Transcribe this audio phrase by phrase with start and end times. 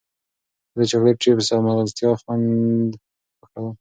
[0.73, 2.89] زه د چاکلېټ، چېپس او مغزیاتو خوند
[3.39, 3.67] خوښوم.